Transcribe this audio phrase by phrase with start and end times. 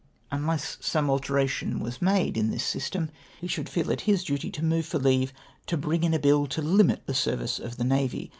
[0.31, 4.65] "Unless some alteration was made in this system he should feel it his duty to
[4.65, 5.31] move for leave
[5.67, 8.27] to bring in a bill to limit the service of the navy.